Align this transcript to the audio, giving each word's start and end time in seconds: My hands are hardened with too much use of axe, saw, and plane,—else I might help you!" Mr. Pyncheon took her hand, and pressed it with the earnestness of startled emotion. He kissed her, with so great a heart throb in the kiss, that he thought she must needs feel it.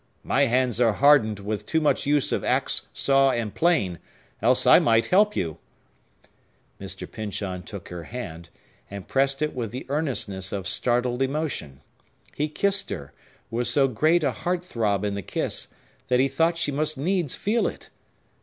My 0.23 0.47
hands 0.47 0.81
are 0.81 0.93
hardened 0.93 1.41
with 1.41 1.67
too 1.67 1.79
much 1.79 2.07
use 2.07 2.31
of 2.31 2.43
axe, 2.43 2.87
saw, 2.91 3.29
and 3.29 3.53
plane,—else 3.53 4.65
I 4.65 4.79
might 4.79 5.05
help 5.05 5.35
you!" 5.35 5.59
Mr. 6.79 7.05
Pyncheon 7.11 7.61
took 7.61 7.89
her 7.89 8.05
hand, 8.05 8.49
and 8.89 9.07
pressed 9.07 9.43
it 9.43 9.53
with 9.53 9.69
the 9.69 9.85
earnestness 9.89 10.51
of 10.51 10.67
startled 10.67 11.21
emotion. 11.21 11.81
He 12.33 12.49
kissed 12.49 12.89
her, 12.89 13.13
with 13.51 13.67
so 13.67 13.87
great 13.87 14.23
a 14.23 14.31
heart 14.31 14.65
throb 14.65 15.05
in 15.05 15.13
the 15.13 15.21
kiss, 15.21 15.67
that 16.07 16.19
he 16.19 16.27
thought 16.27 16.57
she 16.57 16.71
must 16.71 16.97
needs 16.97 17.35
feel 17.35 17.67
it. 17.67 17.91